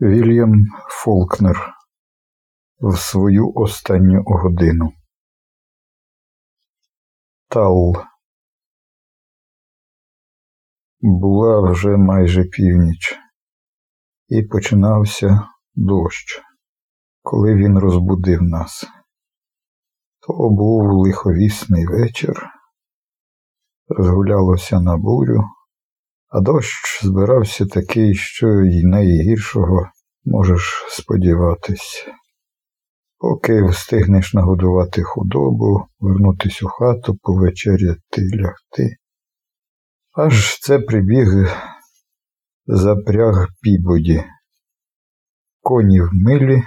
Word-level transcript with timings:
Вільям 0.00 0.52
Фолкнер 0.88 1.74
в 2.80 2.96
свою 2.96 3.52
останню 3.54 4.22
годину. 4.26 4.92
Тал 7.48 7.94
була 11.00 11.70
вже 11.70 11.96
майже 11.96 12.44
північ, 12.44 13.18
і 14.28 14.42
починався 14.42 15.48
дощ, 15.74 16.42
коли 17.22 17.54
він 17.54 17.78
розбудив 17.78 18.42
нас. 18.42 18.86
То 20.20 20.32
був 20.50 20.92
лиховісний 20.92 21.86
вечір, 21.86 22.46
розгулялося 23.88 24.80
на 24.80 24.96
бурю. 24.96 25.55
А 26.28 26.40
дощ 26.40 27.02
збирався 27.02 27.66
такий, 27.66 28.14
що 28.14 28.46
й 28.48 28.84
найгіршого 28.84 29.90
можеш 30.24 30.86
сподіватись. 30.88 32.06
Поки 33.18 33.62
встигнеш 33.62 34.34
нагодувати 34.34 35.02
худобу, 35.02 35.86
вернутись 36.00 36.62
у 36.62 36.68
хату, 36.68 37.18
повечеряти 37.22 38.22
лягти. 38.40 38.96
Аж 40.12 40.58
це 40.60 40.78
прибіг 40.78 41.26
запряг 42.66 43.48
пібоді. 43.62 44.24
Коні 45.60 46.00
в 46.00 46.10
милі, 46.12 46.62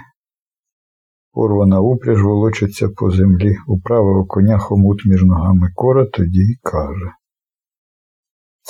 порвана 1.32 1.80
упряж 1.80 2.22
волочиться 2.22 2.88
по 2.88 3.10
землі, 3.10 3.56
у 3.66 3.80
правого 3.80 4.26
коня 4.26 4.58
хомут 4.58 5.06
між 5.06 5.22
ногами 5.22 5.68
кора 5.74 6.06
тоді 6.06 6.40
й 6.40 6.58
каже. 6.62 7.12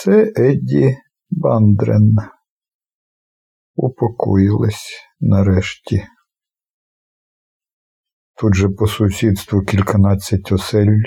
Це 0.04 0.32
Едді 0.36 0.96
Бандрен. 1.30 2.16
Упокоїлась 3.74 4.92
нарешті. 5.20 6.06
Тут 8.38 8.54
же 8.54 8.68
по 8.68 8.86
сусідству 8.86 9.62
кільканадцять 9.62 10.52
осель. 10.52 11.02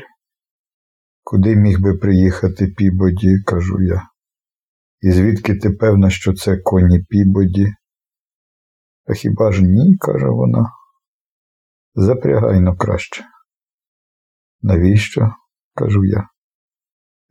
Куди 1.24 1.56
міг 1.56 1.82
би 1.82 1.98
приїхати 1.98 2.68
Пібоді, 2.68 3.44
кажу 3.46 3.82
я. 3.82 4.10
І 5.02 5.12
звідки 5.12 5.56
ти 5.56 5.70
певна, 5.70 6.10
що 6.10 6.34
це 6.34 6.58
коні 6.58 7.00
Пібоді? 7.10 7.74
А 9.06 9.14
хіба 9.14 9.52
ж 9.52 9.62
ні, 9.62 9.98
каже 9.98 10.28
вона. 10.28 10.72
Запрягайно 11.94 12.78
краще. 12.78 13.26
Навіщо? 14.62 15.36
кажу 15.76 16.06
я. 16.06 16.33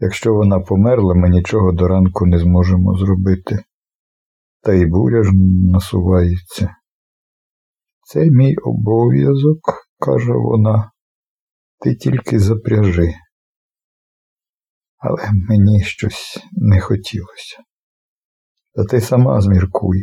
Якщо 0.05 0.35
вона 0.35 0.61
померла, 0.61 1.15
ми 1.15 1.29
нічого 1.29 1.73
до 1.73 1.89
ранку 1.89 2.27
не 2.27 2.39
зможемо 2.39 2.95
зробити. 2.95 3.65
Та 4.63 4.73
й 4.73 4.87
буря 4.87 5.23
ж 5.23 5.31
насувається. 5.73 6.77
Це 8.03 8.31
мій 8.31 8.57
обов'язок, 8.57 9.59
каже 9.99 10.33
вона, 10.33 10.91
ти 11.81 11.95
тільки 11.95 12.39
запряжи. 12.39 13.15
Але 14.99 15.31
мені 15.49 15.85
щось 15.85 16.45
не 16.53 16.81
хотілося. 16.81 17.63
Та 18.75 18.85
ти 18.85 19.01
сама 19.01 19.41
зміркуй. 19.41 19.99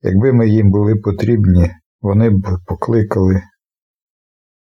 Якби 0.00 0.32
ми 0.32 0.48
їм 0.48 0.70
були 0.70 0.94
потрібні, 0.94 1.70
вони 2.00 2.30
б 2.30 2.44
покликали, 2.66 3.42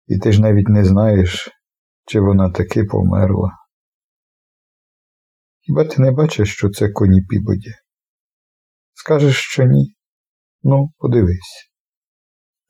і 0.06 0.18
ти 0.18 0.32
ж 0.32 0.42
навіть 0.42 0.68
не 0.68 0.84
знаєш, 0.84 1.50
чи 2.06 2.20
вона 2.20 2.50
таки 2.50 2.84
померла. 2.84 3.67
Хіба 5.68 5.84
ти 5.84 6.02
не 6.02 6.10
бачиш, 6.10 6.52
що 6.52 6.70
це 6.70 6.88
коні 6.88 7.22
пібоді? 7.22 7.70
Скажеш, 8.94 9.36
що 9.36 9.64
ні? 9.64 9.94
Ну, 10.62 10.92
подивись. 10.98 11.70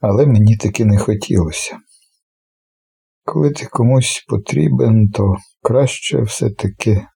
Але 0.01 0.27
мені 0.27 0.57
таки 0.57 0.85
не 0.85 0.99
хотілося. 0.99 1.79
Коли 3.25 3.51
ти 3.51 3.67
комусь 3.67 4.25
потрібен, 4.29 5.11
то 5.11 5.35
краще 5.63 6.23
все-таки 6.23 7.07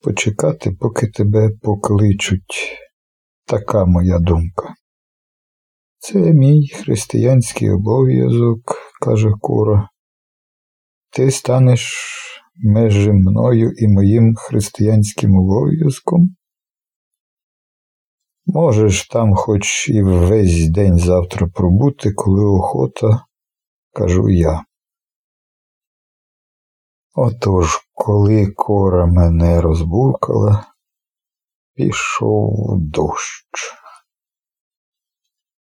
почекати, 0.00 0.70
поки 0.80 1.06
тебе 1.06 1.50
покличуть. 1.62 2.78
Така 3.46 3.84
моя 3.84 4.18
думка. 4.18 4.74
Це 5.98 6.18
мій 6.18 6.68
християнський 6.68 7.70
обов'язок, 7.70 8.76
каже 9.00 9.30
Кура. 9.40 9.88
Ти 11.10 11.30
станеш 11.30 12.14
межі 12.56 13.12
мною 13.12 13.72
і 13.76 13.88
моїм 13.88 14.34
християнським 14.36 15.36
обов'язком? 15.36 16.36
Можеш 18.46 19.08
там 19.08 19.34
хоч 19.34 19.88
і 19.88 20.02
весь 20.02 20.68
день 20.68 20.98
завтра 20.98 21.46
пробути, 21.46 22.12
коли 22.12 22.44
охота, 22.44 23.24
кажу 23.92 24.28
я. 24.28 24.64
Отож, 27.14 27.78
коли 27.92 28.46
кора 28.46 29.06
мене 29.06 29.60
розбуркала, 29.60 30.66
пішов 31.74 32.78
дощ. 32.80 33.44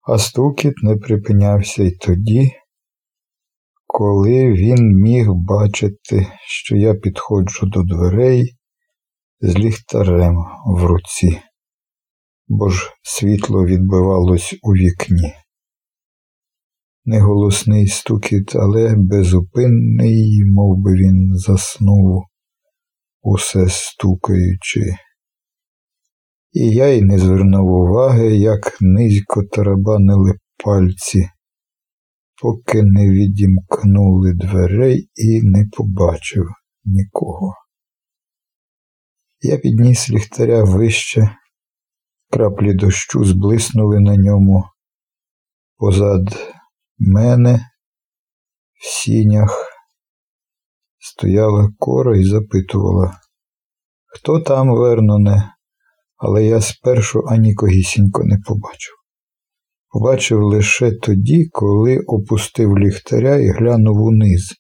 А 0.03 0.19
стукіт 0.19 0.75
не 0.83 0.97
припинявся 0.97 1.83
й 1.83 1.91
тоді, 1.91 2.53
коли 3.93 4.53
він 4.53 5.03
міг 5.03 5.27
бачити, 5.33 6.27
що 6.47 6.77
я 6.77 6.95
підходжу 6.95 7.67
до 7.67 7.83
дверей 7.83 8.57
з 9.41 9.57
ліхтарем 9.57 10.35
в 10.67 10.85
руці, 10.85 11.39
бо 12.49 12.69
ж 12.69 12.91
світло 13.03 13.67
відбивалось 13.67 14.59
у 14.63 14.73
вікні. 14.73 15.33
Неголосний 17.05 17.87
стукіт, 17.87 18.57
але 18.57 18.95
безупинний, 18.97 20.43
мов 20.55 20.77
би 20.79 20.93
він 20.93 21.35
заснув, 21.35 22.25
усе 23.23 23.69
стукаючи. 23.69 24.81
І 26.53 26.71
я 26.71 26.87
й 26.87 27.03
не 27.03 27.19
звернув 27.19 27.73
уваги, 27.73 28.37
як 28.37 28.79
низько 28.81 29.43
тарабанили 29.53 30.33
пальці 30.65 31.29
поки 32.43 32.83
не 32.83 33.11
відімкнули 33.11 34.35
дверей 34.35 35.11
і 35.15 35.43
не 35.43 35.67
побачив 35.77 36.45
нікого. 36.85 37.55
Я 39.41 39.59
підніс 39.59 40.11
ліхтаря 40.11 40.65
вище, 40.65 41.37
краплі 42.31 42.75
дощу 42.75 43.25
зблиснули 43.25 44.01
на 44.01 44.17
ньому. 44.17 44.65
Позад 45.77 46.53
мене 46.99 47.71
в 48.81 48.87
сінях 48.87 49.67
стояла 50.99 51.69
кора 51.79 52.17
і 52.17 52.25
запитувала, 52.25 53.21
хто 54.07 54.41
там, 54.41 54.75
Верноне, 54.75 55.55
але 56.17 56.45
я 56.45 56.61
спершу 56.61 57.25
анікогісінько 57.29 58.25
не 58.25 58.39
побачив. 58.47 59.02
Побачив 59.93 60.43
лише 60.43 60.93
тоді, 60.93 61.49
коли 61.53 61.99
опустив 61.99 62.79
ліхтаря 62.79 63.37
і 63.37 63.49
глянув 63.49 64.03
униз, 64.03 64.55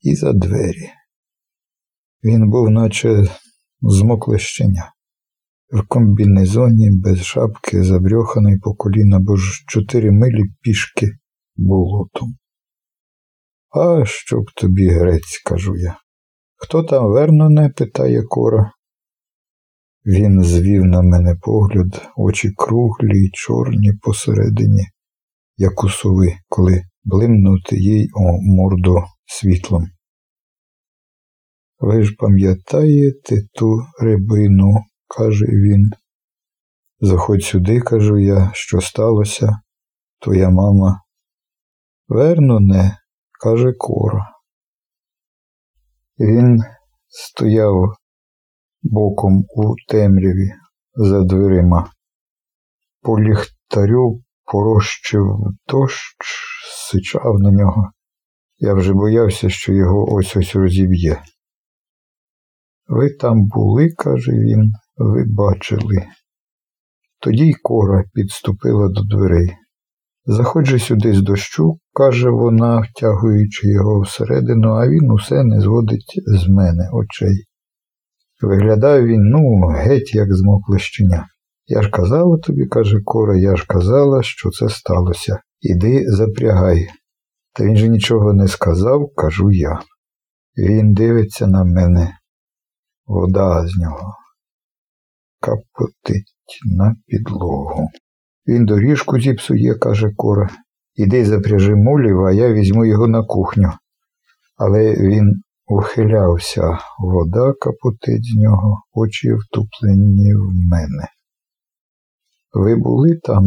і 0.00 0.14
за 0.14 0.32
двері. 0.32 0.90
Він 2.24 2.50
був, 2.50 2.70
наче 2.70 3.24
змокле 3.82 4.38
щеня, 4.38 4.92
в 5.72 5.88
комбінезоні 5.88 6.90
без 7.04 7.22
шапки, 7.22 7.82
забрьоханий 7.82 8.58
по 8.58 8.74
коліна, 8.74 9.18
бо 9.20 9.36
ж 9.36 9.64
чотири 9.68 10.10
милі 10.10 10.42
пішки 10.60 11.06
болотом. 11.56 12.36
А 13.70 14.04
що 14.04 14.36
б 14.36 14.44
тобі, 14.56 14.88
грець, 14.88 15.42
кажу 15.44 15.76
я. 15.76 15.96
Хто 16.56 16.82
там 16.82 17.12
Верноне? 17.12 17.68
питає 17.76 18.22
кора. 18.22 18.72
Він 20.06 20.44
звів 20.44 20.84
на 20.84 21.02
мене 21.02 21.36
погляд, 21.42 22.08
очі 22.16 22.50
круглі 22.56 23.24
й 23.24 23.30
чорні 23.32 23.92
посередині, 24.02 24.86
як 25.56 25.84
у 25.84 25.88
сови, 25.88 26.32
коли 26.48 26.82
блимнути 27.04 27.76
їй 27.76 28.08
о 28.14 28.38
морду 28.42 29.04
світлом. 29.26 29.86
Ви 31.78 32.02
ж 32.02 32.14
пам'ятаєте 32.18 33.42
ту 33.52 33.78
рибину, 34.00 34.74
каже 35.08 35.44
він. 35.44 35.90
Заходь 37.00 37.42
сюди, 37.42 37.80
кажу 37.80 38.18
я, 38.18 38.50
що 38.54 38.80
сталося, 38.80 39.60
твоя 40.18 40.50
мама. 40.50 41.00
Верно, 42.08 42.60
не, 42.60 42.96
каже 43.40 43.72
Кора. 43.78 44.26
Він 46.18 46.62
стояв 47.08 47.94
боком 48.82 49.44
у 49.56 49.74
темряві 49.88 50.50
за 50.94 51.24
дверима. 51.24 51.90
По 53.02 53.20
ліхтарю 53.20 54.22
порощив 54.44 55.24
дощ, 55.68 56.16
сичав 56.90 57.38
на 57.38 57.50
нього. 57.50 57.90
Я 58.58 58.74
вже 58.74 58.92
боявся, 58.92 59.50
що 59.50 59.72
його 59.72 60.14
ось 60.14 60.36
ось 60.36 60.54
розіб'є. 60.56 61.22
Ви 62.86 63.10
там 63.10 63.46
були, 63.46 63.88
каже 63.90 64.32
він, 64.32 64.72
ви 64.96 65.24
бачили. 65.28 66.06
Тоді 67.20 67.46
й 67.46 67.54
кора 67.62 68.04
підступила 68.14 68.88
до 68.88 69.02
дверей. 69.02 69.56
Заходжи 70.24 70.78
сюди 70.78 71.14
з 71.14 71.22
дощу, 71.22 71.78
каже 71.92 72.30
вона, 72.30 72.80
втягуючи 72.80 73.68
його 73.68 74.00
всередину, 74.00 74.68
а 74.68 74.88
він 74.88 75.10
усе 75.10 75.44
не 75.44 75.60
зводить 75.60 76.20
з 76.26 76.48
мене 76.48 76.90
очей. 76.92 77.46
Виглядав 78.40 79.06
він, 79.06 79.22
ну, 79.22 79.66
геть, 79.68 80.14
як 80.14 80.34
змокле 80.34 80.78
щеня. 80.78 81.26
Я 81.66 81.82
ж 81.82 81.90
казала 81.90 82.38
тобі, 82.38 82.66
каже 82.66 83.00
Кора, 83.04 83.36
я 83.36 83.56
ж 83.56 83.66
казала, 83.66 84.22
що 84.22 84.50
це 84.50 84.68
сталося. 84.68 85.40
Іди 85.60 86.04
запрягай. 86.06 86.88
Та 87.52 87.64
він 87.64 87.76
же 87.76 87.88
нічого 87.88 88.32
не 88.32 88.48
сказав, 88.48 89.14
кажу 89.14 89.50
я. 89.50 89.80
Він 90.56 90.94
дивиться 90.94 91.46
на 91.46 91.64
мене. 91.64 92.16
Вода 93.06 93.66
з 93.66 93.76
нього. 93.76 94.14
Капотить 95.40 96.34
на 96.76 96.96
підлогу. 97.06 97.88
Він 98.46 98.66
доріжку 98.66 99.20
зіпсує, 99.20 99.74
каже 99.74 100.10
Кора. 100.16 100.50
Іди 100.94 101.24
запряжи 101.24 101.74
мулів, 101.74 102.20
а 102.20 102.32
я 102.32 102.52
візьму 102.52 102.84
його 102.84 103.08
на 103.08 103.22
кухню. 103.24 103.72
Але 104.56 104.94
він 104.94 105.42
ухилявся, 105.70 106.78
вода 106.98 107.52
капотить 107.60 108.24
з 108.24 108.42
нього, 108.42 108.82
очі 108.92 109.28
втуплені 109.32 110.34
в 110.34 110.70
мене. 110.70 111.06
Ви 112.52 112.76
були 112.76 113.16
там, 113.22 113.42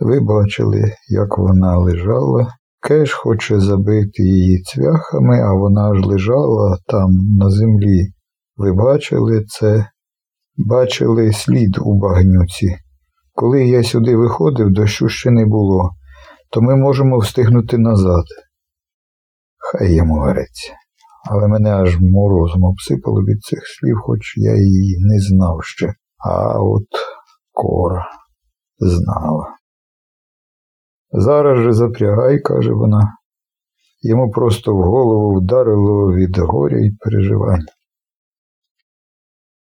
ви 0.00 0.20
бачили, 0.20 0.92
як 1.08 1.38
вона 1.38 1.78
лежала. 1.78 2.54
Кеш 2.80 3.12
хоче 3.12 3.60
забити 3.60 4.22
її 4.22 4.62
цвяхами, 4.62 5.40
а 5.40 5.52
вона 5.52 5.94
ж 5.94 6.06
лежала 6.06 6.78
там 6.86 7.10
на 7.38 7.50
землі. 7.50 8.06
Ви 8.56 8.72
бачили 8.72 9.44
це, 9.48 9.86
бачили 10.56 11.32
слід 11.32 11.78
у 11.78 11.98
багнюці. 12.00 12.76
Коли 13.34 13.66
я 13.66 13.82
сюди 13.82 14.16
виходив, 14.16 14.70
дощу 14.70 15.08
ще 15.08 15.30
не 15.30 15.46
було, 15.46 15.90
то 16.50 16.60
ми 16.60 16.76
можемо 16.76 17.18
встигнути 17.18 17.78
назад. 17.78 18.24
Хай 19.58 19.94
йому 19.94 20.20
греться. 20.20 20.72
Але 21.30 21.48
мене 21.48 21.70
аж 21.70 22.00
морозом 22.00 22.64
обсипало 22.64 23.20
від 23.20 23.42
цих 23.42 23.60
слів, 23.64 23.96
хоч 24.02 24.36
я 24.36 24.54
її 24.56 24.96
не 25.00 25.20
знав 25.20 25.58
ще. 25.62 25.94
А 26.18 26.60
от 26.60 26.86
кора 27.52 28.06
знала. 28.78 29.56
Зараз 31.10 31.58
же 31.58 31.72
запрягай, 31.72 32.40
каже 32.40 32.72
вона. 32.72 33.12
Йому 34.02 34.30
просто 34.30 34.74
в 34.74 34.82
голову 34.82 35.40
вдарило 35.40 36.14
від 36.14 36.38
горя 36.38 36.78
і 36.78 36.90
переживань. 37.00 37.66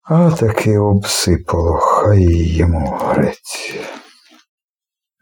А 0.03 0.31
таки 0.31 0.79
обсипало, 0.79 1.79
хай 1.81 2.23
йому 2.33 2.99
грець. 3.01 3.75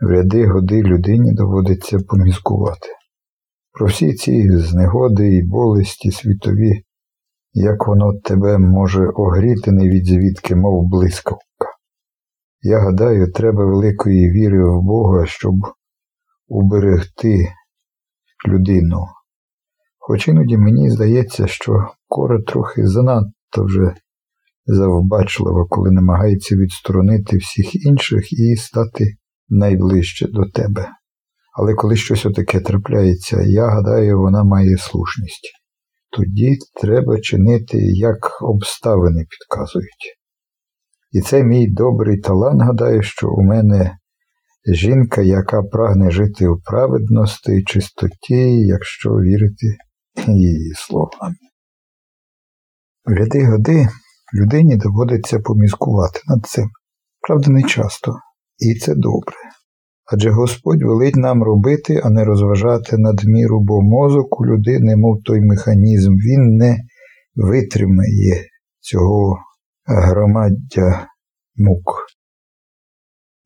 В 0.01 0.11
ряди 0.11 0.47
годи 0.47 0.83
людині 0.83 1.35
доводиться 1.35 1.99
помізкувати. 2.09 2.89
Про 3.77 3.87
всі 3.87 4.15
ці 4.15 4.59
знегоди 4.59 5.37
і 5.37 5.43
болесті 5.43 6.11
світові, 6.11 6.83
як 7.53 7.89
воно 7.89 8.13
тебе 8.25 8.59
може 8.59 9.09
огріти 9.09 9.73
не 9.73 9.89
від 9.89 10.07
звідки, 10.07 10.57
мов 10.57 10.89
блискавка. 10.89 11.69
Я 12.61 12.79
гадаю, 12.79 13.33
треба 13.33 13.65
великої 13.65 14.31
віри 14.31 14.65
в 14.65 14.83
Бога, 14.83 15.27
щоб 15.27 15.55
уберегти 16.49 17.49
людину. 18.49 19.07
Хоч 19.99 20.29
іноді 20.29 20.57
мені 20.57 20.91
здається, 20.91 21.47
що 21.47 21.73
кора 22.09 22.43
трохи 22.47 22.87
занадто 22.87 23.65
вже 23.65 23.95
завбачлива, 24.67 25.67
коли 25.69 25.91
намагається 25.91 26.57
відсторонити 26.57 27.37
всіх 27.37 27.87
інших 27.87 28.33
і 28.33 28.57
стати 28.57 29.05
найближче 29.49 30.29
до 30.29 30.45
тебе. 30.55 30.89
Але 31.59 31.75
коли 31.75 31.97
щось 31.97 32.27
отаке 32.27 32.61
трапляється, 32.61 33.43
я 33.43 33.67
гадаю, 33.67 34.21
вона 34.21 34.45
має 34.45 34.77
слушність. 34.79 35.53
Тоді 36.11 36.59
треба 36.81 37.21
чинити, 37.21 37.79
як 37.81 38.43
обставини 38.43 39.27
підказують. 39.31 40.17
І 41.13 41.21
це 41.21 41.45
мій 41.45 41.71
добрий 41.71 42.21
талант, 42.21 42.63
гадаю, 42.63 43.03
що 43.03 43.29
у 43.31 43.43
мене 43.43 43.99
жінка, 44.75 45.23
яка 45.23 45.63
прагне 45.63 46.11
жити 46.11 46.49
у 46.49 46.61
праведності 46.61 47.65
чистоті, 47.65 48.67
якщо 48.67 49.11
вірити 49.11 49.67
її 50.27 50.75
словам. 50.75 51.35
В 53.05 53.11
ряди 53.11 53.47
годи 53.47 53.89
людині 54.35 54.77
доводиться 54.77 55.39
помізкувати 55.39 56.21
над 56.27 56.47
цим. 56.47 56.71
Правда, 57.21 57.51
не 57.51 57.63
часто, 57.63 58.15
і 58.59 58.75
це 58.75 58.95
добре. 58.95 59.37
Адже 60.13 60.31
Господь 60.31 60.83
велить 60.83 61.17
нам 61.17 61.43
робити, 61.43 62.01
а 62.05 62.11
не 62.11 62.25
розважати 62.25 62.97
надміру, 62.99 63.61
бо 63.61 63.83
мозок 63.83 64.41
у 64.41 64.47
людини, 64.47 64.97
мов 64.97 65.23
той 65.25 65.41
механізм, 65.41 66.13
він 66.13 66.57
не 66.57 66.79
витримає 67.35 68.45
цього 68.81 69.39
громаддя 69.87 71.07
мук. 71.57 72.07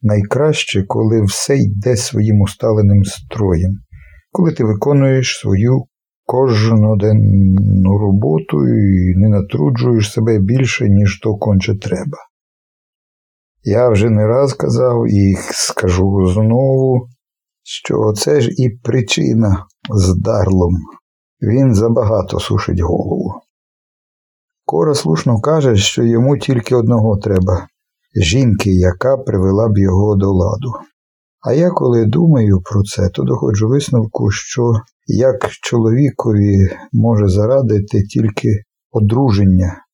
Найкраще, 0.03 0.85
коли 0.89 1.23
все 1.23 1.59
йде 1.59 1.97
своїм 1.97 2.41
усталеним 2.41 3.05
строєм, 3.05 3.73
коли 4.33 4.53
ти 4.53 4.65
виконуєш 4.65 5.39
свою 5.39 5.85
кожноденну 6.25 7.99
роботу 7.99 8.69
і 8.69 9.15
не 9.17 9.29
натруджуєш 9.29 10.13
себе 10.13 10.39
більше, 10.39 10.89
ніж 10.89 11.21
то 11.21 11.37
конче 11.37 11.79
треба. 11.79 12.19
Я 13.63 13.89
вже 13.89 14.11
не 14.11 14.27
раз 14.27 14.53
казав 14.53 15.07
і 15.09 15.37
скажу 15.51 16.33
знову, 16.35 17.09
що 17.63 18.13
це 18.17 18.41
ж 18.41 18.51
і 18.51 18.71
причина 18.71 19.67
з 19.91 20.15
дарлом. 20.15 20.75
Він 21.43 21.75
забагато 21.75 22.41
сушить 22.41 22.81
голову. 22.81 23.35
Кора 24.65 24.95
слушно 24.95 25.41
каже, 25.41 25.77
що 25.77 26.03
йому 26.03 26.39
тільки 26.39 26.77
одного 26.77 27.17
треба 27.17 27.67
жінки, 28.23 28.71
яка 28.71 29.17
привела 29.17 29.69
б 29.69 29.79
його 29.79 30.17
до 30.17 30.33
ладу. 30.33 30.73
А 31.41 31.53
я 31.53 31.71
коли 31.71 32.07
думаю 32.07 32.61
про 32.61 32.83
це, 32.83 33.09
то 33.09 33.23
доходжу 33.23 33.69
висновку, 33.69 34.31
що 34.31 34.73
як 35.07 35.51
чоловікові 35.51 36.71
може 36.93 37.29
зарадити 37.29 38.03
тільки 38.03 38.49
одруження, 38.91 39.85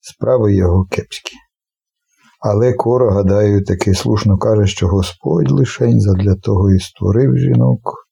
справи 0.00 0.54
його 0.54 0.86
кепські. 0.90 1.43
Але 2.46 2.72
Кора, 2.72 3.12
гадаю, 3.12 3.64
таки 3.64 3.94
слушно 3.94 4.38
каже, 4.38 4.66
що 4.66 4.88
Господь 4.88 5.50
лишень 5.50 6.00
задля 6.00 6.34
того 6.34 6.70
і 6.70 6.78
створив 6.78 7.36
жінок, 7.36 8.08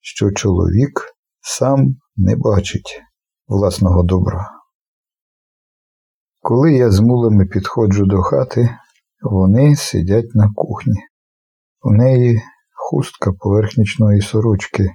що 0.00 0.30
чоловік 0.30 1.00
сам 1.40 1.96
не 2.16 2.36
бачить 2.36 3.02
власного 3.48 4.02
добра. 4.02 4.50
Коли 6.40 6.72
я 6.72 6.90
з 6.90 7.00
мулами 7.00 7.46
підходжу 7.46 8.04
до 8.06 8.22
хати, 8.22 8.68
вони 9.22 9.76
сидять 9.76 10.34
на 10.34 10.52
кухні. 10.54 11.00
У 11.82 11.92
неї 11.92 12.42
хустка 12.74 13.32
поверхнічної 13.32 14.20
сорочки, 14.20 14.90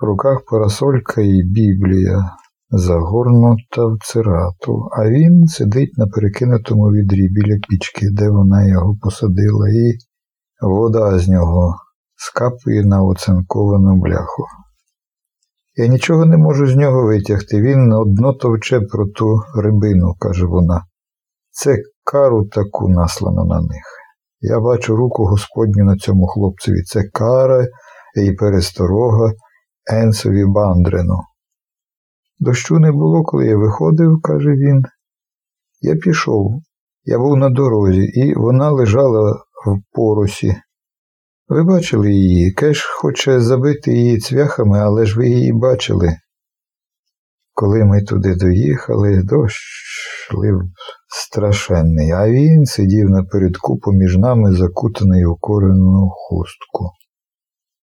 в 0.00 0.04
руках 0.04 0.44
парасолька 0.50 1.20
і 1.20 1.42
біблія, 1.42 2.36
загорнута 2.70 3.86
в 3.86 3.98
цирату, 4.04 4.88
а 4.92 5.08
він 5.08 5.46
сидить 5.46 5.98
на 5.98 6.06
перекинутому 6.06 6.84
відрі 6.84 7.28
біля 7.28 7.58
пічки, 7.68 8.06
де 8.12 8.30
вона 8.30 8.68
його 8.68 8.96
посадила, 9.02 9.68
і 9.68 9.98
вода 10.66 11.18
з 11.18 11.28
нього 11.28 11.74
скапує 12.16 12.84
на 12.84 13.02
оцинковану 13.02 14.00
бляху. 14.00 14.44
Я 15.76 15.86
нічого 15.86 16.26
не 16.26 16.36
можу 16.36 16.66
з 16.66 16.76
нього 16.76 17.06
витягти, 17.06 17.60
він 17.60 17.92
одно 17.92 18.32
товче 18.32 18.80
про 18.80 19.06
ту 19.06 19.26
рибину, 19.56 20.14
каже 20.18 20.46
вона. 20.46 20.84
Це 21.50 21.76
кару 22.04 22.44
таку 22.48 22.88
наслано 22.88 23.44
на 23.44 23.60
них. 23.60 23.84
Я 24.40 24.60
бачу 24.60 24.96
руку 24.96 25.24
Господню 25.24 25.84
на 25.84 25.96
цьому 25.96 26.26
хлопцеві. 26.26 26.82
Це 26.82 27.02
кара 27.12 27.66
і 28.16 28.32
пересторога 28.32 29.32
Енсові 29.92 30.44
Бандрину. 30.46 31.18
Дощу 32.40 32.78
не 32.78 32.92
було, 32.92 33.22
коли 33.22 33.46
я 33.46 33.56
виходив, 33.56 34.20
каже 34.22 34.50
він. 34.50 34.82
Я 35.80 35.96
пішов. 35.96 36.62
Я 37.04 37.18
був 37.18 37.36
на 37.36 37.50
дорозі, 37.50 38.02
і 38.02 38.34
вона 38.34 38.70
лежала 38.70 39.32
в 39.66 39.82
поросі. 39.92 40.56
Ви 41.48 41.64
бачили 41.64 42.12
її. 42.12 42.52
Кеш 42.52 42.84
хоче 42.84 43.40
забити 43.40 43.92
її 43.92 44.18
цвяхами, 44.18 44.78
але 44.78 45.06
ж 45.06 45.18
ви 45.18 45.28
її 45.28 45.52
бачили. 45.52 46.16
Коли 47.52 47.84
ми 47.84 48.02
туди 48.02 48.34
доїхали, 48.34 49.22
дощ 49.22 49.60
лив 50.34 50.60
страшенний, 51.08 52.10
а 52.10 52.30
він 52.30 52.64
сидів 52.64 53.10
напередку 53.10 53.78
поміж 53.78 54.16
нами, 54.16 54.52
закутаний 54.52 55.24
у 55.24 55.36
корену 55.36 56.10
хустку. 56.10 56.90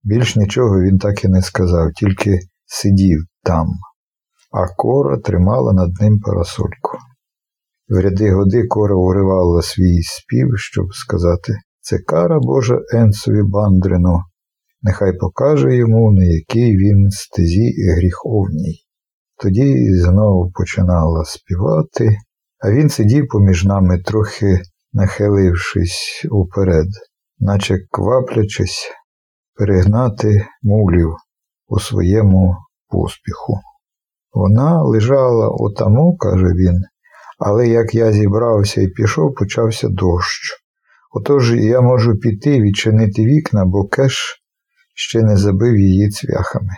Більш 0.03 0.37
нічого 0.37 0.83
він 0.83 0.99
так 0.99 1.25
і 1.25 1.29
не 1.29 1.43
сказав, 1.43 1.93
тільки 1.93 2.39
сидів 2.67 3.19
там, 3.43 3.67
а 4.51 4.67
кора 4.77 5.19
тримала 5.19 5.73
над 5.73 5.91
ним 6.01 6.21
парасольку. 6.21 6.99
В 7.89 8.01
ряди 8.01 8.31
годи 8.31 8.67
кора 8.67 8.95
уривала 8.95 9.63
свій 9.63 10.03
спів, 10.03 10.49
щоб 10.57 10.95
сказати 10.95 11.53
Це 11.81 11.99
кара 11.99 12.39
Божа 12.41 12.79
Енцові 12.95 13.43
Бандрину, 13.43 14.21
нехай 14.83 15.13
покаже 15.19 15.77
йому, 15.77 16.13
на 16.13 16.25
якій 16.25 16.77
він 16.77 17.11
стезі 17.11 17.75
гріховній. 17.97 18.79
Тоді 19.43 19.95
знову 19.95 20.51
починала 20.51 21.25
співати, 21.25 22.17
а 22.59 22.71
він 22.71 22.89
сидів 22.89 23.29
поміж 23.29 23.65
нами, 23.65 23.99
трохи 23.99 24.61
нахилившись 24.93 26.27
уперед, 26.31 26.89
наче 27.39 27.79
кваплячись 27.91 28.91
перегнати 29.55 30.47
мулів 30.63 31.15
у 31.69 31.81
своєму 31.81 32.57
поспіху. 32.89 33.61
Вона 34.33 34.83
лежала 34.83 35.49
отаму, 35.49 36.17
каже 36.17 36.47
він, 36.47 36.83
але 37.39 37.69
як 37.69 37.95
я 37.95 38.13
зібрався 38.13 38.81
і 38.81 38.89
пішов, 38.89 39.35
почався 39.35 39.89
дощ. 39.89 40.61
Отож 41.13 41.55
я 41.55 41.81
можу 41.81 42.17
піти 42.17 42.61
відчинити 42.61 43.25
вікна, 43.25 43.65
бо 43.65 43.89
кеш 43.89 44.43
ще 44.95 45.23
не 45.23 45.37
забив 45.37 45.77
її 45.77 46.11
цвяхами. 46.11 46.75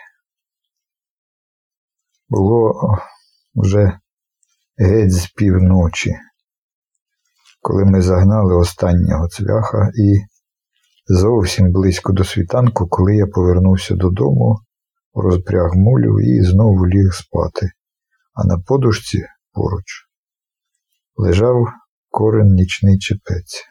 Було 2.29 2.75
вже 3.55 3.99
геть 4.77 5.13
з 5.13 5.27
півночі, 5.27 6.15
коли 7.61 7.85
ми 7.85 8.03
загнали 8.03 8.55
останнього 8.55 9.29
цвяха 9.29 9.91
і 9.95 10.21
зовсім 11.07 11.73
близько 11.73 12.13
до 12.13 12.25
світанку, 12.25 12.89
коли 12.89 13.17
я 13.17 13.27
повернувся 13.27 13.95
додому, 13.95 14.59
розпряг 15.15 15.75
мулю 15.75 16.21
і 16.21 16.43
знову 16.43 16.87
ліг 16.87 17.13
спати, 17.13 17.71
а 18.35 18.45
на 18.45 18.59
подушці 18.59 19.19
поруч 19.53 19.85
лежав 21.17 21.67
корен 22.09 22.47
нічний 22.55 22.99
чепець. 22.99 23.65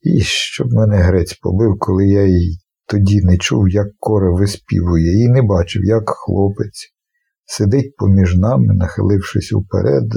І 0.00 0.20
щоб 0.20 0.72
мене 0.72 0.96
грець 0.96 1.34
побив, 1.34 1.76
коли 1.78 2.06
я 2.06 2.22
й 2.22 2.58
тоді 2.86 3.20
не 3.24 3.36
чув, 3.38 3.68
як 3.68 3.86
кора 3.98 4.30
виспівує, 4.30 5.24
і 5.24 5.28
не 5.28 5.42
бачив, 5.42 5.84
як 5.84 6.02
хлопець 6.06 6.96
сидить 7.44 7.96
поміж 7.96 8.36
нами, 8.36 8.74
нахилившись 8.74 9.52
уперед, 9.52 10.10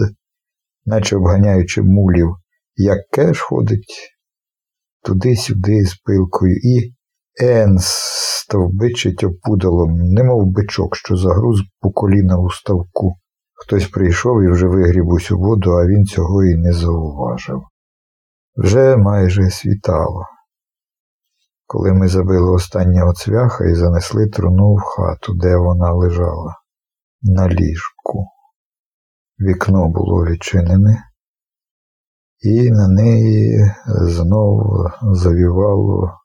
наче 0.85 1.15
обганяючи 1.15 1.81
мулів, 1.81 2.35
як 2.75 2.97
кеш 3.11 3.41
ходить 3.41 4.15
туди-сюди 5.03 5.85
з 5.85 5.95
пилкою, 5.95 6.55
і 6.55 6.93
Енс 7.41 7.85
стовбичить 8.49 9.23
опудалом, 9.23 9.93
немов 9.93 10.45
бичок, 10.45 10.95
що 10.95 11.15
загруз 11.15 11.61
по 11.79 11.91
коліна 11.91 12.37
у 12.37 12.49
ставку. 12.49 13.15
Хтось 13.53 13.87
прийшов 13.87 14.43
і 14.43 14.51
вже 14.51 14.67
вигріб 14.67 15.07
усю 15.07 15.39
воду, 15.39 15.71
а 15.71 15.85
він 15.85 16.05
цього 16.05 16.43
і 16.43 16.55
не 16.55 16.73
зауважив. 16.73 17.63
Вже 18.55 18.97
майже 18.97 19.49
світало. 19.49 20.25
Коли 21.65 21.93
ми 21.93 22.07
забили 22.07 22.51
останнього 22.51 23.13
цвяха 23.13 23.65
і 23.65 23.75
занесли 23.75 24.27
труну 24.27 24.73
в 24.73 24.79
хату, 24.79 25.33
де 25.33 25.57
вона 25.57 25.93
лежала, 25.93 26.55
на 27.21 27.49
ліжку. 27.49 28.25
Вікно 29.39 29.89
було 29.89 30.25
відчинене, 30.25 31.03
і 32.41 32.71
на 32.71 32.87
неї 32.87 33.71
знов 33.85 34.61
завівало 35.13 36.18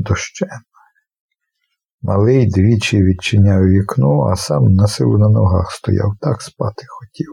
дощем. 0.00 0.48
Малий 2.02 2.50
двічі 2.50 3.02
відчиняв 3.02 3.62
вікно, 3.62 4.20
а 4.22 4.36
сам 4.36 4.64
на 4.64 4.86
силу 4.86 5.18
на 5.18 5.28
ногах 5.28 5.70
стояв, 5.72 6.12
так 6.20 6.42
спати 6.42 6.82
хотів. 6.88 7.28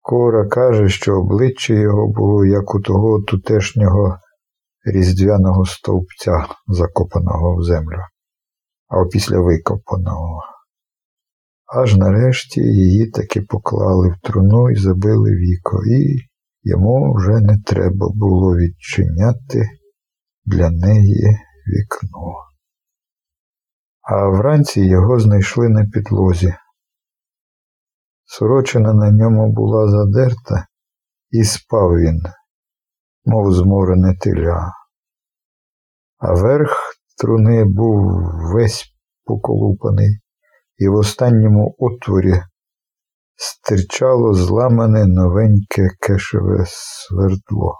Кора 0.00 0.48
каже, 0.48 0.88
що 0.88 1.20
обличчя 1.20 1.74
його 1.74 2.08
було 2.08 2.44
як 2.44 2.74
у 2.74 2.80
того 2.80 3.22
тутешнього 3.22 4.18
різдвяного 4.84 5.66
стовпця, 5.66 6.46
закопаного 6.66 7.56
в 7.56 7.64
землю, 7.64 7.98
а 8.88 9.00
опісля 9.00 9.40
викопаного. 9.40 10.40
Аж 11.66 11.96
нарешті 11.96 12.60
її 12.60 13.10
таки 13.10 13.40
поклали 13.40 14.08
в 14.08 14.26
труну 14.26 14.70
і 14.70 14.76
забили 14.76 15.30
віко, 15.30 15.80
і 15.84 16.16
йому 16.62 17.14
вже 17.14 17.40
не 17.40 17.58
треба 17.66 18.08
було 18.14 18.56
відчиняти 18.56 19.68
для 20.46 20.70
неї 20.70 21.38
вікно. 21.66 22.34
А 24.00 24.28
вранці 24.28 24.80
його 24.80 25.20
знайшли 25.20 25.68
на 25.68 25.84
підлозі. 25.84 26.54
Сорочина 28.24 28.92
на 28.92 29.10
ньому 29.10 29.52
була 29.52 29.88
задерта, 29.88 30.66
і 31.30 31.44
спав 31.44 31.90
він, 31.90 32.22
мов 33.24 33.52
зморене 33.52 34.14
теля. 34.20 34.72
А 36.18 36.34
верх 36.34 36.94
труни 37.18 37.64
був 37.64 38.12
весь 38.54 38.84
поколупаний, 39.24 40.20
і 40.78 40.88
в 40.88 40.94
останньому 40.94 41.76
отворі 41.78 42.42
стирчало 43.36 44.34
зламане 44.34 45.06
новеньке 45.06 45.88
кешеве 46.00 46.64
свердло. 46.66 47.74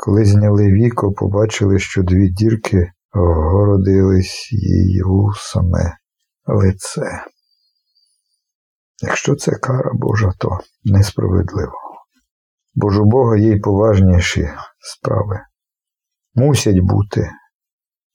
Коли 0.00 0.24
зняли 0.24 0.72
віко, 0.72 1.12
побачили, 1.12 1.78
що 1.78 2.02
дві 2.02 2.28
дірки 2.28 2.92
вгородились 3.12 4.52
їй 4.52 5.02
у 5.02 5.32
саме 5.36 5.96
лице. 6.46 7.24
Якщо 9.02 9.34
це 9.34 9.52
кара 9.52 9.90
Божа, 9.94 10.32
то 10.38 10.58
несправедливо. 10.84 11.72
Бо 12.74 12.90
ж 12.90 13.00
у 13.00 13.04
Бога 13.04 13.36
є 13.36 13.52
й 13.52 13.60
поважніші 13.60 14.48
справи. 14.80 15.40
Мусять 16.34 16.80
бути, 16.80 17.30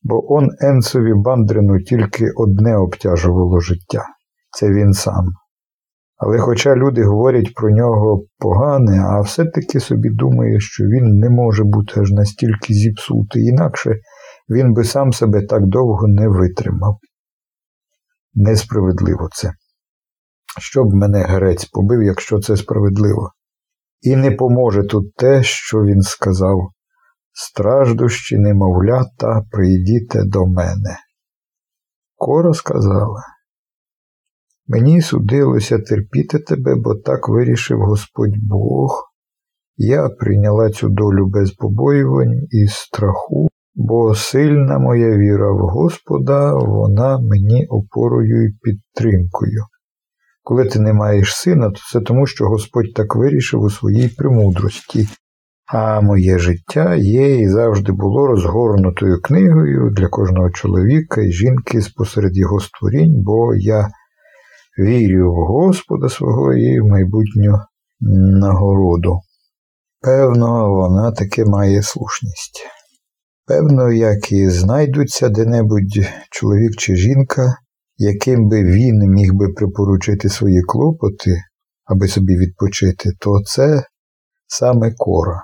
бо 0.01 0.33
он 0.33 0.49
Енцові 0.61 1.13
Бандрину 1.15 1.83
тільки 1.83 2.31
одне 2.35 2.77
обтяжувало 2.77 3.59
життя 3.59 4.05
це 4.51 4.69
він 4.69 4.93
сам. 4.93 5.25
Але 6.25 6.39
хоча 6.39 6.75
люди 6.75 7.03
говорять 7.03 7.53
про 7.53 7.69
нього 7.69 8.25
погане, 8.39 8.99
а 8.99 9.21
все-таки 9.21 9.79
собі 9.79 10.09
думає, 10.09 10.59
що 10.59 10.83
він 10.83 11.19
не 11.19 11.29
може 11.29 11.63
бути 11.63 11.99
аж 11.99 12.11
настільки 12.11 12.73
зіпсутий, 12.73 13.43
інакше 13.43 13.95
він 14.49 14.73
би 14.73 14.83
сам 14.83 15.13
себе 15.13 15.41
так 15.41 15.61
довго 15.65 16.07
не 16.07 16.27
витримав. 16.27 16.97
Несправедливо 18.33 19.29
це. 19.35 19.51
Щоб 20.59 20.93
мене 20.93 21.23
грець 21.23 21.65
побив, 21.65 22.03
якщо 22.03 22.39
це 22.39 22.57
справедливо. 22.57 23.31
І 24.01 24.15
не 24.15 24.31
поможе 24.31 24.83
тут 24.83 25.15
те, 25.15 25.43
що 25.43 25.77
він 25.77 26.01
сказав 26.01 26.57
страждущі, 27.33 28.37
немовлята, 28.37 29.41
прийдіте 29.51 30.23
до 30.25 30.45
мене. 30.45 30.97
Кора 32.15 32.53
сказала 32.53 33.32
Мені 34.67 35.01
судилося 35.01 35.79
терпіти 35.79 36.39
тебе, 36.39 36.75
бо 36.75 36.95
так 36.95 37.29
вирішив 37.29 37.79
Господь 37.79 38.37
Бог. 38.49 39.03
Я 39.77 40.09
прийняла 40.09 40.69
цю 40.69 40.89
долю 40.89 41.27
без 41.27 41.51
побоювань 41.51 42.47
і 42.49 42.67
страху, 42.67 43.47
бо 43.75 44.15
сильна 44.15 44.79
моя 44.79 45.17
віра 45.17 45.51
в 45.51 45.57
Господа, 45.57 46.53
вона 46.53 47.19
мені 47.19 47.65
опорою 47.69 48.47
і 48.47 48.53
підтримкою. 48.61 49.63
Коли 50.43 50.65
ти 50.65 50.79
не 50.79 50.93
маєш 50.93 51.35
сина, 51.35 51.69
то 51.69 51.79
це 51.91 52.01
тому, 52.01 52.27
що 52.27 52.45
Господь 52.45 52.93
так 52.95 53.15
вирішив 53.15 53.61
у 53.61 53.69
своїй 53.69 54.07
премудрості. 54.17 55.07
А 55.73 56.01
моє 56.01 56.37
життя 56.37 56.95
є 56.95 57.39
і 57.39 57.47
завжди 57.47 57.91
було 57.91 58.27
розгорнутою 58.27 59.21
книгою 59.21 59.89
для 59.89 60.07
кожного 60.07 60.49
чоловіка 60.51 61.21
і 61.21 61.31
жінки 61.31 61.81
спосеред 61.81 62.37
його 62.37 62.59
створінь, 62.59 63.23
бо 63.23 63.55
я 63.55 63.89
вірю 64.79 65.31
в 65.31 65.35
Господа 65.35 66.09
свого 66.09 66.53
і 66.53 66.79
в 66.79 66.85
майбутню 66.85 67.57
нагороду. 68.39 69.19
Певно, 70.01 70.73
вона 70.73 71.11
таки 71.11 71.45
має 71.45 71.83
слушність. 71.83 72.67
Певно, 73.45 73.91
як 73.91 74.31
і 74.31 74.49
знайдуться 74.49 75.29
де-небудь 75.29 76.07
чоловік 76.31 76.75
чи 76.77 76.95
жінка, 76.95 77.55
яким 77.97 78.49
би 78.49 78.63
він 78.63 79.09
міг 79.09 79.33
би 79.33 79.49
припоручити 79.49 80.29
свої 80.29 80.61
клопоти, 80.61 81.37
аби 81.85 82.07
собі 82.07 82.37
відпочити, 82.37 83.09
то 83.19 83.41
це 83.45 83.83
саме 84.47 84.93
кора. 84.97 85.41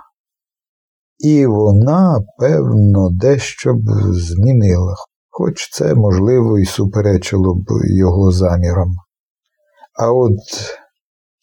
І 1.20 1.46
вона, 1.46 2.20
певно, 2.38 3.10
дещо 3.12 3.74
б 3.74 4.14
змінила, 4.14 4.96
хоч 5.30 5.70
це, 5.72 5.96
можливо, 5.96 6.60
і 6.60 6.66
суперечило 6.66 7.56
б 7.56 7.66
його 7.84 8.32
замірам. 8.32 8.96
А 10.00 10.12
от 10.12 10.38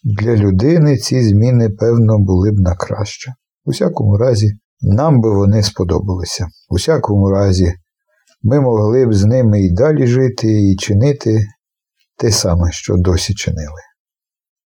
для 0.05 0.37
людини 0.37 0.97
ці 0.97 1.23
зміни, 1.29 1.71
певно, 1.71 2.19
були 2.19 2.51
б 2.51 2.55
на 2.59 2.77
краще. 2.77 3.35
У 3.65 3.71
всякому 3.71 4.17
разі, 4.17 4.53
нам 4.81 5.21
би 5.21 5.31
вони 5.31 5.63
сподобалися. 5.63 6.47
У 6.69 6.75
всякому 6.75 7.31
разі, 7.31 7.75
ми 8.43 8.61
могли 8.61 9.07
б 9.07 9.15
з 9.15 9.25
ними 9.25 9.63
і 9.63 9.75
далі 9.75 10.07
жити, 10.07 10.71
і 10.71 10.77
чинити 10.77 11.47
те 12.19 12.31
саме, 12.31 12.73
що 12.73 12.95
досі 12.97 13.35
чинили. 13.35 13.81